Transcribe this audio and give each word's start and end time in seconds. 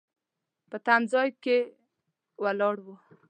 په 0.69 0.77
تم 0.85 1.01
ځای 1.13 1.29
کې 1.43 1.57
ولاړ 2.43 2.75
و. 2.83 2.87